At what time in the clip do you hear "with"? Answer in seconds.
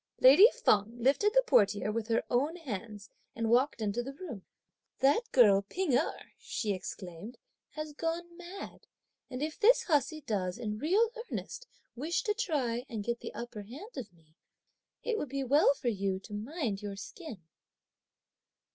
1.91-2.07